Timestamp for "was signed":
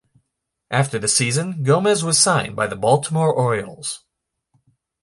2.03-2.55